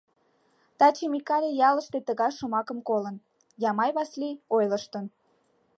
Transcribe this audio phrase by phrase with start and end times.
[0.77, 3.15] Таче Микале ялыште тыгай шомакым колын:
[3.69, 5.05] Ямай Васли ойлыштын.